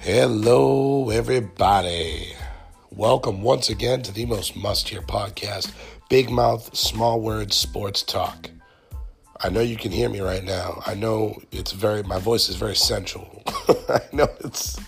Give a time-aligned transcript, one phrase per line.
[0.00, 2.32] Hello, everybody.
[2.92, 5.72] Welcome once again to the most must hear podcast,
[6.08, 8.48] Big Mouth Small Words Sports Talk.
[9.40, 10.80] I know you can hear me right now.
[10.86, 13.42] I know it's very, my voice is very sensual.
[13.88, 14.78] I know it's,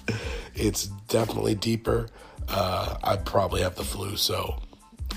[0.55, 2.07] it's definitely deeper.
[2.49, 4.63] Uh, I probably have the flu, so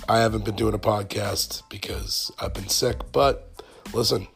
[0.09, 2.97] I haven't been doing a podcast because I've been sick.
[3.11, 3.61] But
[3.93, 4.27] listen,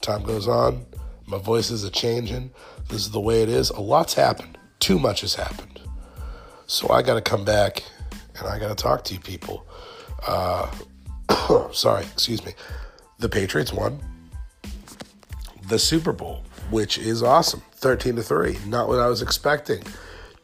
[0.00, 0.84] time goes on.
[1.26, 2.50] My voices are changing.
[2.88, 3.70] This is the way it is.
[3.70, 4.55] A lot's happened.
[4.80, 5.80] Too much has happened.
[6.66, 7.82] So I got to come back
[8.38, 9.66] and I got to talk to you people.
[10.26, 10.70] Uh,
[11.72, 12.52] sorry, excuse me.
[13.18, 14.00] The Patriots won
[15.68, 17.62] the Super Bowl, which is awesome.
[17.76, 18.58] 13 to 3.
[18.66, 19.82] Not what I was expecting.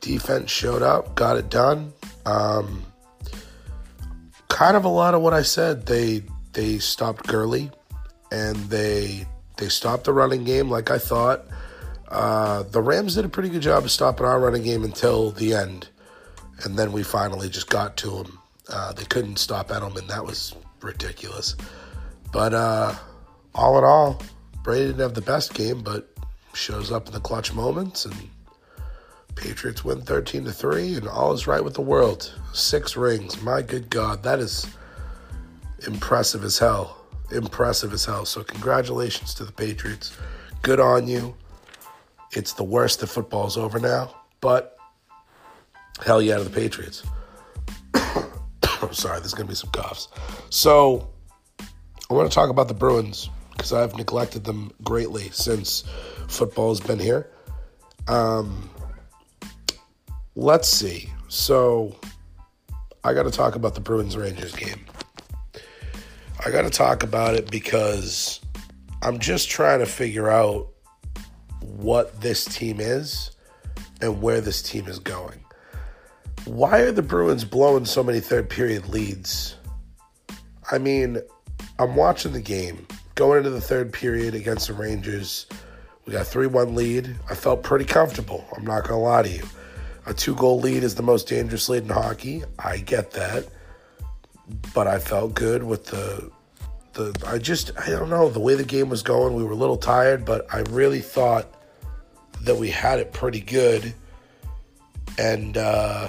[0.01, 1.93] Defense showed up, got it done.
[2.27, 2.85] Um,
[4.49, 5.87] kind of a lot of what I said.
[5.87, 6.23] They
[6.53, 7.71] they stopped Gurley
[8.31, 11.45] and they they stopped the running game like I thought.
[12.13, 15.55] Uh, the Rams did a pretty good job of stopping our running game until the
[15.55, 15.89] end,
[16.63, 18.39] and then we finally just got to them.
[18.69, 20.07] Uh, they couldn't stop Edelman.
[20.09, 21.57] That was ridiculous.
[22.31, 22.95] But uh,
[23.55, 24.23] all in all,
[24.63, 26.11] Brady didn't have the best game, but
[26.53, 28.15] shows up in the clutch moments, and
[29.35, 32.39] Patriots win 13 to 3, and all is right with the world.
[32.53, 33.41] Six rings.
[33.41, 34.67] My good God, that is
[35.87, 36.99] impressive as hell.
[37.31, 38.27] Impressive as hell.
[38.27, 40.15] So, congratulations to the Patriots.
[40.61, 41.35] Good on you.
[42.33, 44.77] It's the worst that football's over now, but
[46.05, 47.03] hell yeah to the Patriots.
[47.95, 50.09] I'm sorry, there's going to be some coughs.
[50.49, 51.11] So,
[52.11, 55.85] I want to talk about the Bruins because I've neglected them greatly since
[56.27, 57.31] football has been here.
[58.09, 58.71] Um,
[60.35, 61.11] let's see.
[61.29, 61.97] So,
[63.05, 64.87] I got to talk about the Bruins Rangers game.
[66.45, 68.41] I got to talk about it because
[69.03, 70.72] I'm just trying to figure out
[71.83, 73.31] what this team is
[74.01, 75.45] and where this team is going.
[76.45, 79.57] Why are the Bruins blowing so many third period leads?
[80.71, 81.19] I mean,
[81.79, 82.87] I'm watching the game.
[83.15, 85.47] Going into the third period against the Rangers,
[86.07, 87.15] we got 3 1 lead.
[87.31, 88.45] I felt pretty comfortable.
[88.57, 89.45] I'm not going to lie to you.
[90.07, 92.43] A two goal lead is the most dangerous lead in hockey.
[92.59, 93.47] I get that.
[94.75, 96.31] But I felt good with the
[96.95, 99.57] the I just I don't know, the way the game was going, we were a
[99.57, 101.62] little tired, but I really thought
[102.43, 103.95] that we had it pretty good.
[105.19, 106.09] And uh,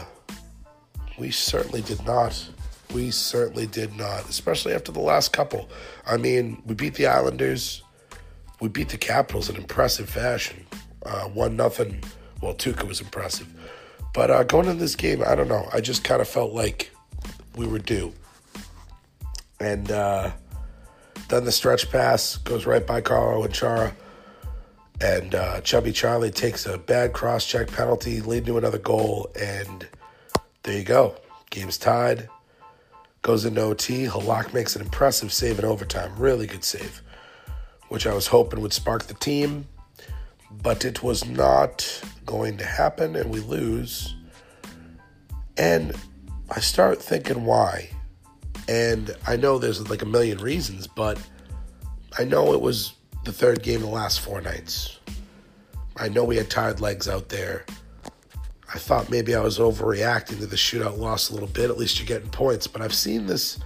[1.18, 2.50] we certainly did not.
[2.94, 5.70] We certainly did not, especially after the last couple.
[6.06, 7.82] I mean, we beat the Islanders.
[8.60, 10.66] We beat the Capitals in impressive fashion.
[11.06, 12.04] Uh, one nothing.
[12.42, 13.48] Well, Tuukka was impressive.
[14.14, 15.68] But uh, going into this game, I don't know.
[15.74, 16.92] I just kind of felt like
[17.56, 18.14] we were due.
[19.60, 20.32] And uh,
[21.30, 23.96] then the stretch pass goes right by Carlo and Chara.
[25.02, 29.30] And uh, Chubby Charlie takes a bad cross check penalty, leading to another goal.
[29.40, 29.88] And
[30.64, 31.16] there you go.
[31.50, 32.30] Game's tied.
[33.22, 34.06] Goes into OT.
[34.06, 36.14] Halak makes an impressive save in overtime.
[36.18, 37.02] Really good save,
[37.90, 39.68] which I was hoping would spark the team.
[40.52, 44.16] But it was not going to happen, and we lose.
[45.58, 45.96] And
[46.50, 47.90] I start thinking why.
[48.68, 51.20] And I know there's like a million reasons, but
[52.18, 52.94] I know it was
[53.24, 55.00] the third game in the last four nights.
[55.98, 57.66] I know we had tired legs out there.
[58.74, 61.70] I thought maybe I was overreacting to the shootout loss a little bit.
[61.70, 62.66] At least you're getting points.
[62.66, 63.60] But I've seen this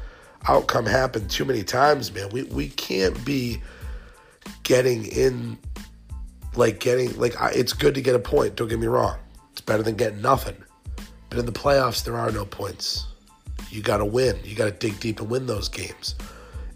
[0.48, 2.30] outcome happen too many times, man.
[2.30, 3.62] We, we can't be
[4.64, 5.58] getting in,
[6.56, 8.58] like, getting, like, it's good to get a point.
[8.58, 9.18] Don't get me wrong.
[9.54, 10.58] It's better than getting nothing.
[11.30, 13.08] But in the playoffs, there are no points.
[13.70, 14.38] You got to win.
[14.44, 16.16] You got to dig deep and win those games.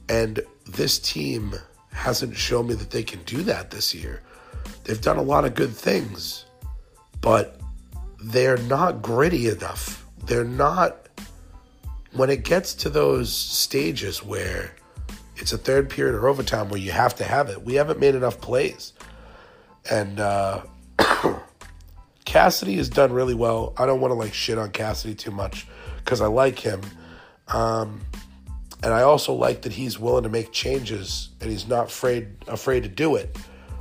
[0.07, 1.53] And this team
[1.91, 4.21] hasn't shown me that they can do that this year.
[4.83, 6.45] They've done a lot of good things,
[7.19, 7.59] but
[8.23, 10.05] they're not gritty enough.
[10.25, 11.09] They're not,
[12.13, 14.75] when it gets to those stages where
[15.37, 18.15] it's a third period or overtime where you have to have it, we haven't made
[18.15, 18.93] enough plays.
[19.89, 20.61] And uh,
[22.25, 23.73] Cassidy has done really well.
[23.77, 25.67] I don't want to like shit on Cassidy too much
[25.97, 26.81] because I like him.
[27.47, 28.01] Um,
[28.83, 32.83] and I also like that he's willing to make changes and he's not afraid afraid
[32.83, 33.37] to do it.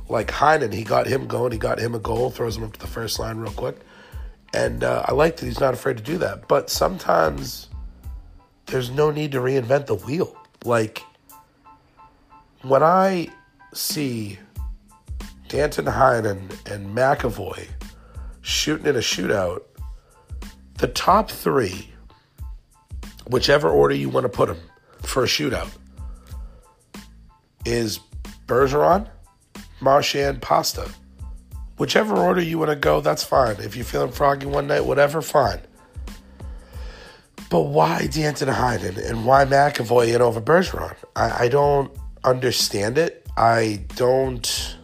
[0.09, 2.79] Like Heinen, he got him going, he got him a goal, throws him up to
[2.79, 3.77] the first line real quick.
[4.53, 6.47] And uh, I like that he's not afraid to do that.
[6.47, 7.69] But sometimes
[8.67, 10.35] there's no need to reinvent the wheel.
[10.65, 11.01] Like
[12.61, 13.29] when I
[13.73, 14.37] see
[15.47, 17.67] Danton Heinen and McAvoy
[18.41, 19.63] shooting in a shootout,
[20.77, 21.89] the top three,
[23.27, 24.59] whichever order you want to put them
[25.01, 25.69] for a shootout,
[27.65, 27.99] is
[28.47, 29.07] Bergeron,
[29.79, 30.89] Marchand, Pasta.
[31.77, 33.55] Whichever order you want to go, that's fine.
[33.59, 35.61] If you're feeling froggy one night, whatever, fine.
[37.49, 40.95] But why Danton Heinen and why McAvoy in over Bergeron?
[41.15, 41.91] I, I don't
[42.23, 43.27] understand it.
[43.35, 44.77] I don't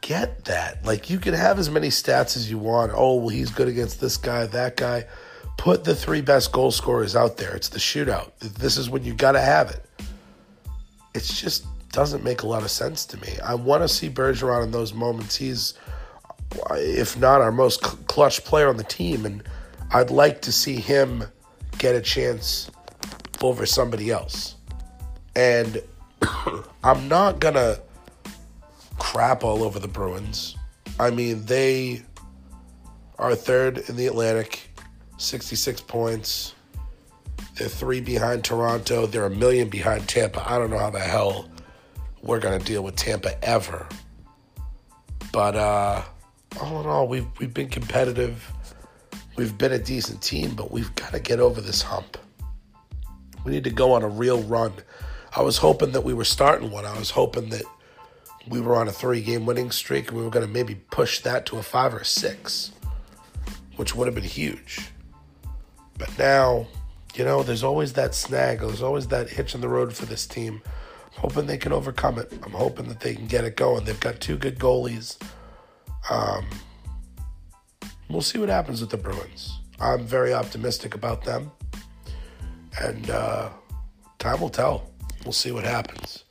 [0.00, 0.84] get that.
[0.84, 2.92] Like, you can have as many stats as you want.
[2.94, 5.04] Oh, well, he's good against this guy, that guy.
[5.56, 7.54] Put the three best goal scorers out there.
[7.54, 8.32] It's the shootout.
[8.38, 9.84] This is when you got to have it.
[11.14, 13.38] It just doesn't make a lot of sense to me.
[13.42, 15.34] I want to see Bergeron in those moments.
[15.36, 15.74] He's,
[16.72, 19.42] if not our most clutch player on the team, and
[19.90, 21.24] I'd like to see him
[21.78, 22.70] get a chance
[23.40, 24.56] over somebody else.
[25.34, 25.82] And
[26.84, 27.80] I'm not going to
[28.98, 30.56] crap all over the Bruins.
[30.98, 32.02] I mean, they
[33.18, 34.65] are third in the Atlantic,
[35.18, 36.54] 66 points.
[37.56, 39.06] They're three behind Toronto.
[39.06, 40.48] They're a million behind Tampa.
[40.48, 41.48] I don't know how the hell
[42.22, 43.88] we're going to deal with Tampa ever.
[45.32, 46.02] But uh,
[46.60, 48.52] all in all, we've, we've been competitive.
[49.36, 52.18] We've been a decent team, but we've got to get over this hump.
[53.44, 54.72] We need to go on a real run.
[55.34, 56.84] I was hoping that we were starting one.
[56.84, 57.64] I was hoping that
[58.48, 61.20] we were on a three game winning streak and we were going to maybe push
[61.20, 62.72] that to a five or a six,
[63.76, 64.90] which would have been huge.
[65.98, 66.66] But now,
[67.14, 70.26] you know, there's always that snag, there's always that hitch in the road for this
[70.26, 70.62] team.
[71.14, 72.32] I'm hoping they can overcome it.
[72.42, 73.84] I'm hoping that they can get it going.
[73.84, 75.16] They've got two good goalies.
[76.10, 76.44] Um,
[78.10, 79.58] we'll see what happens with the Bruins.
[79.80, 81.50] I'm very optimistic about them.
[82.80, 83.48] And uh,
[84.18, 84.90] time will tell.
[85.24, 86.24] We'll see what happens.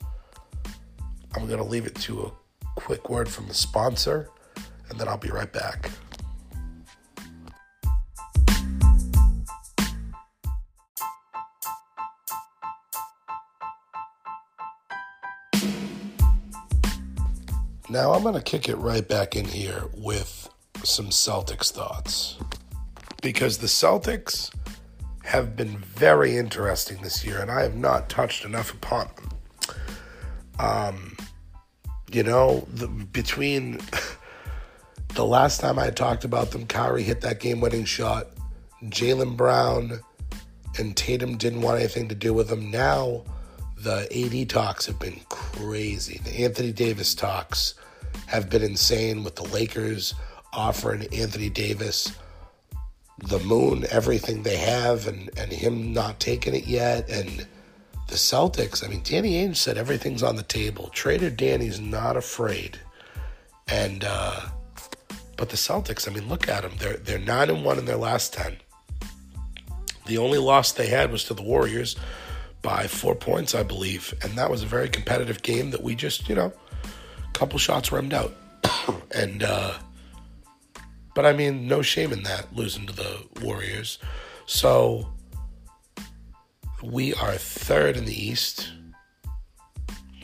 [1.34, 2.32] I'm going to leave it to a
[2.76, 4.30] quick word from the sponsor,
[4.88, 5.90] and then I'll be right back.
[17.96, 20.50] Now I'm going to kick it right back in here with
[20.84, 22.36] some Celtics thoughts.
[23.22, 24.54] Because the Celtics
[25.24, 29.76] have been very interesting this year, and I have not touched enough upon them.
[30.58, 31.16] Um,
[32.12, 33.80] you know, the, between
[35.14, 38.26] the last time I talked about them, Kyrie hit that game winning shot.
[38.84, 40.00] Jaylen Brown
[40.78, 42.70] and Tatum didn't want anything to do with them.
[42.70, 43.24] Now,
[43.78, 46.20] the AD talks have been crazy.
[46.22, 47.72] The Anthony Davis talks
[48.26, 50.14] have been insane with the Lakers
[50.52, 52.16] offering Anthony Davis
[53.18, 57.08] the moon, everything they have, and, and him not taking it yet.
[57.08, 57.46] And
[58.08, 60.90] the Celtics, I mean, Danny Ainge said everything's on the table.
[60.90, 62.78] Trader Danny's not afraid.
[63.68, 64.40] And uh,
[65.36, 66.72] but the Celtics, I mean, look at them.
[66.78, 68.58] They're they're nine and one in their last ten.
[70.06, 71.96] The only loss they had was to the Warriors
[72.62, 76.28] by four points, I believe, and that was a very competitive game that we just,
[76.28, 76.52] you know,
[77.36, 78.34] couple shots rimmed out.
[79.14, 79.74] and uh,
[81.14, 83.98] but I mean, no shame in that losing to the Warriors.
[84.46, 85.08] So
[86.82, 88.70] we are third in the East.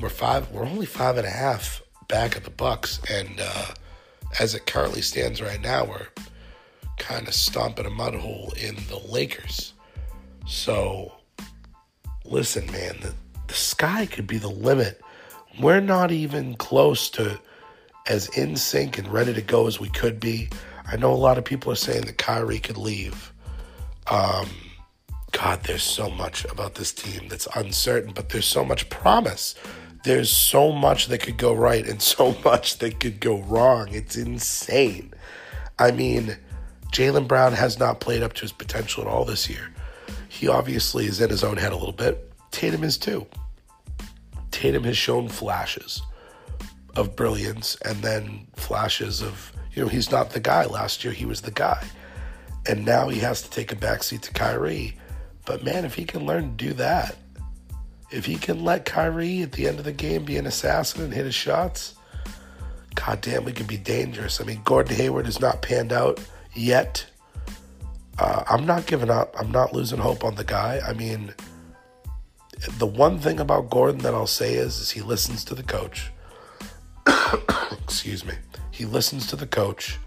[0.01, 0.51] We're five.
[0.51, 3.67] We're only five and a half back at the Bucks, and uh,
[4.41, 6.09] as it currently stands right now, we're
[6.99, 9.75] kind of stomping a mud hole in the Lakers.
[10.47, 11.13] So,
[12.25, 13.15] listen, man, the,
[13.49, 15.01] the sky could be the limit.
[15.61, 17.39] We're not even close to
[18.09, 20.49] as in sync and ready to go as we could be.
[20.87, 23.33] I know a lot of people are saying that Kyrie could leave.
[24.11, 24.49] Um,
[25.31, 29.55] God, there's so much about this team that's uncertain, but there's so much promise.
[30.05, 33.89] There's so much that could go right and so much that could go wrong.
[33.93, 35.15] It's insane.
[35.79, 36.37] I mean,
[36.93, 39.73] Jaylen Brown has not played up to his potential at all this year.
[40.29, 42.31] He obviously is in his own head a little bit.
[42.51, 43.27] Tatum is too.
[44.63, 46.03] Tatum has shown flashes
[46.95, 50.67] of brilliance and then flashes of, you know, he's not the guy.
[50.67, 51.85] Last year he was the guy.
[52.67, 54.97] And now he has to take a backseat to Kyrie
[55.45, 57.17] but man, if he can learn to do that,
[58.11, 61.13] if he can let Kyrie at the end of the game be an assassin and
[61.13, 61.95] hit his shots,
[62.95, 64.41] god damn, we can be dangerous.
[64.41, 66.21] I mean, Gordon Hayward has not panned out
[66.55, 67.07] yet.
[68.19, 69.35] Uh, I'm not giving up.
[69.39, 70.81] I'm not losing hope on the guy.
[70.87, 71.35] I mean,
[72.79, 76.11] the one thing about Gordon that I'll say is, is he listens to the coach.
[77.85, 78.35] Excuse me.
[78.71, 79.99] He listens to the coach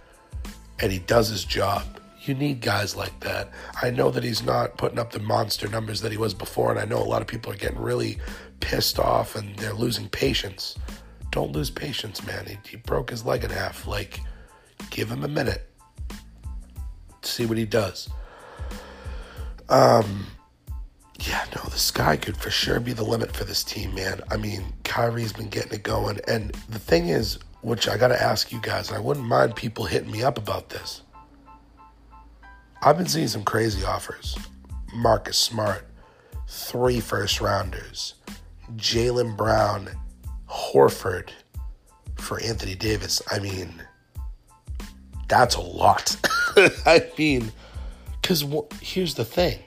[0.79, 1.83] and he does his job.
[2.21, 3.51] You need guys like that.
[3.81, 6.79] I know that he's not putting up the monster numbers that he was before, and
[6.79, 8.17] I know a lot of people are getting really
[8.62, 10.75] pissed off and they're losing patience.
[11.29, 12.45] Don't lose patience, man.
[12.47, 13.85] He, he broke his leg in half.
[13.85, 14.21] Like,
[14.89, 15.69] give him a minute.
[17.21, 18.09] See what he does.
[19.69, 20.25] Um,
[21.19, 24.22] yeah, no, the sky could for sure be the limit for this team, man.
[24.29, 28.22] I mean, Kyrie's been getting it going, and the thing is, which I got to
[28.22, 31.01] ask you guys, and I wouldn't mind people hitting me up about this.
[32.81, 34.38] I've been seeing some crazy offers.
[34.93, 35.88] Marcus Smart,
[36.48, 38.15] three first rounders,
[38.75, 39.89] Jaylen Brown,
[40.50, 41.29] Horford
[42.15, 43.22] for Anthony Davis.
[43.31, 43.81] I mean,
[45.27, 46.15] that's a lot.
[46.86, 47.51] I mean,
[48.22, 49.60] because w- here's the thing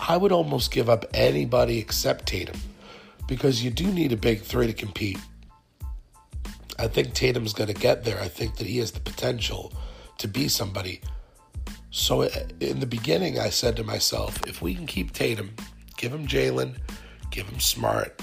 [0.00, 2.58] I would almost give up anybody except Tatum
[3.26, 5.18] because you do need a big three to compete.
[6.78, 8.20] I think Tatum's going to get there.
[8.20, 9.72] I think that he has the potential
[10.18, 11.00] to be somebody.
[11.90, 12.28] So uh,
[12.60, 15.54] in the beginning, I said to myself, if we can keep Tatum,
[15.96, 16.76] give him Jaylen,
[17.30, 18.20] give him Smart,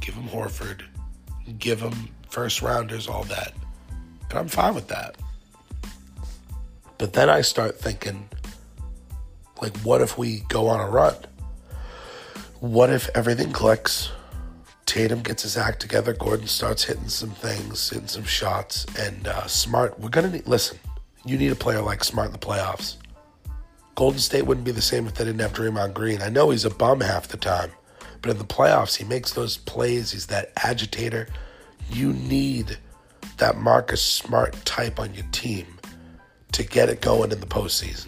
[0.00, 0.82] give him Horford,
[1.58, 3.54] give him first rounders, all that.
[4.28, 5.16] And I'm fine with that.
[6.98, 8.28] But then I start thinking,
[9.60, 11.14] like, what if we go on a run?
[12.60, 14.10] What if everything clicks?
[14.86, 16.12] Tatum gets his act together.
[16.14, 20.00] Gordon starts hitting some things, hitting some shots, and uh, Smart.
[20.00, 20.78] We're gonna need, listen.
[21.24, 22.96] You need a player like Smart in the playoffs.
[23.94, 26.22] Golden State wouldn't be the same if they didn't have Draymond Green.
[26.22, 27.70] I know he's a bum half the time,
[28.22, 30.12] but in the playoffs, he makes those plays.
[30.12, 31.28] He's that agitator.
[31.90, 32.78] You need
[33.36, 35.66] that Marcus Smart type on your team
[36.52, 38.06] to get it going in the postseason.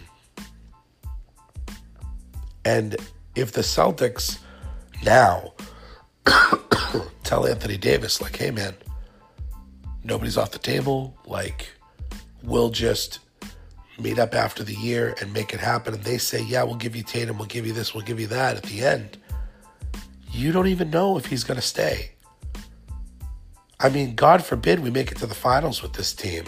[2.65, 2.95] And
[3.35, 4.39] if the Celtics
[5.03, 5.53] now
[7.23, 8.75] tell Anthony Davis, like, hey, man,
[10.03, 11.15] nobody's off the table.
[11.25, 11.69] Like,
[12.43, 13.19] we'll just
[13.99, 15.93] meet up after the year and make it happen.
[15.93, 18.27] And they say, yeah, we'll give you Tatum, we'll give you this, we'll give you
[18.27, 19.17] that at the end.
[20.31, 22.11] You don't even know if he's going to stay.
[23.79, 26.45] I mean, God forbid we make it to the finals with this team.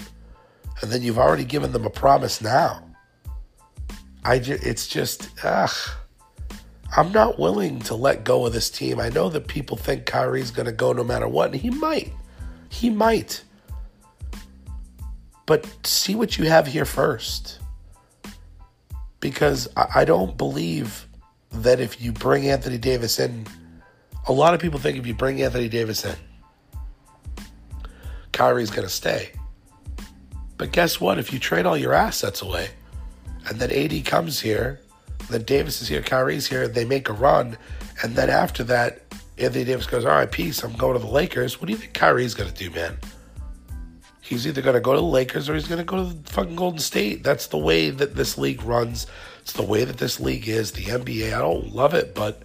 [0.82, 2.84] And then you've already given them a promise now.
[4.24, 5.72] I ju- it's just, ugh.
[6.96, 9.00] I'm not willing to let go of this team.
[9.00, 12.14] I know that people think Kyrie's going to go no matter what, and he might.
[12.70, 13.44] He might.
[15.46, 17.60] But see what you have here first.
[19.20, 21.08] Because I don't believe
[21.52, 23.48] that if you bring Anthony Davis in,
[24.28, 26.16] a lot of people think if you bring Anthony Davis in,
[28.34, 29.32] Kyrie's going to stay.
[30.58, 31.18] But guess what?
[31.18, 32.70] If you trade all your assets away,
[33.48, 34.80] and then AD comes here
[35.30, 37.58] then Davis is here, Kyrie's here, they make a run,
[38.02, 39.02] and then after that,
[39.38, 41.60] Anthony Davis goes, All right, peace, I'm going to the Lakers.
[41.60, 42.98] What do you think Kyrie's going to do, man?
[44.22, 46.32] He's either going to go to the Lakers or he's going to go to the
[46.32, 47.24] fucking Golden State.
[47.24, 49.08] That's the way that this league runs.
[49.42, 51.34] It's the way that this league is, the NBA.
[51.34, 52.44] I don't love it, but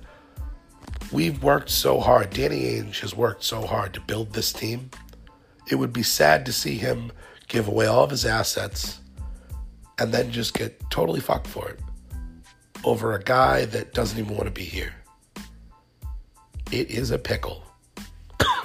[1.13, 2.31] we've worked so hard.
[2.31, 4.91] Danny Ainge has worked so hard to build this team.
[5.71, 7.13] It would be sad to see him
[7.47, 8.99] give away all of his assets
[9.99, 11.81] and then just get totally fucked for it
[12.85, 14.95] over a guy that doesn't even want to be here.
[16.71, 17.65] It is a pickle.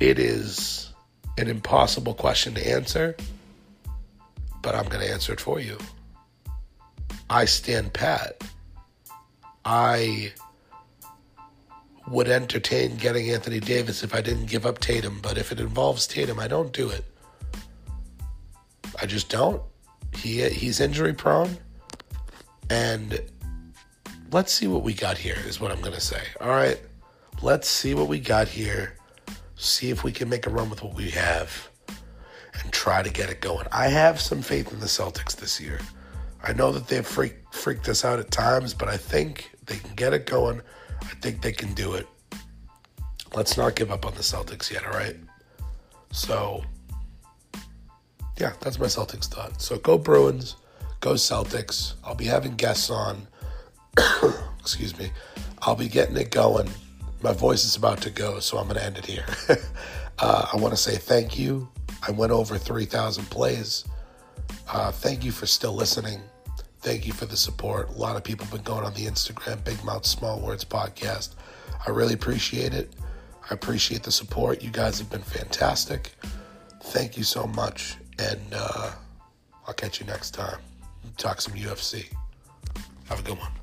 [0.00, 0.92] it is
[1.38, 3.16] an impossible question to answer,
[4.62, 5.78] but I'm going to answer it for you.
[7.30, 8.42] I stand pat.
[9.64, 10.32] I
[12.08, 16.06] would entertain getting Anthony Davis if I didn't give up Tatum, but if it involves
[16.06, 17.04] Tatum, I don't do it.
[19.00, 19.62] I just don't.
[20.14, 21.58] He he's injury prone.
[22.70, 23.20] And
[24.30, 26.22] let's see what we got here, is what I'm going to say.
[26.40, 26.80] All right.
[27.42, 28.96] Let's see what we got here.
[29.56, 31.68] See if we can make a run with what we have
[32.60, 33.66] and try to get it going.
[33.72, 35.80] I have some faith in the Celtics this year.
[36.42, 39.94] I know that they've freak, freaked us out at times, but I think they can
[39.94, 40.60] get it going.
[41.00, 42.06] I think they can do it.
[43.34, 45.16] Let's not give up on the Celtics yet, all right?
[46.10, 46.64] So,
[48.38, 49.60] yeah, that's my Celtics thought.
[49.60, 50.56] So go Bruins.
[51.00, 51.94] Go Celtics.
[52.04, 53.28] I'll be having guests on.
[54.60, 55.10] Excuse me.
[55.62, 56.68] I'll be getting it going.
[57.22, 59.24] My voice is about to go, so I'm going to end it here.
[60.18, 61.68] uh, I want to say thank you.
[62.06, 63.84] I went over 3,000 plays.
[64.70, 66.20] Uh, thank you for still listening.
[66.80, 67.90] Thank you for the support.
[67.90, 71.34] A lot of people have been going on the Instagram, Big Mouth Small Words podcast.
[71.86, 72.92] I really appreciate it.
[73.50, 74.62] I appreciate the support.
[74.62, 76.12] You guys have been fantastic.
[76.84, 77.96] Thank you so much.
[78.18, 78.92] And uh,
[79.66, 80.58] I'll catch you next time
[81.16, 82.12] talk some UFC.
[83.08, 83.57] Have a good one.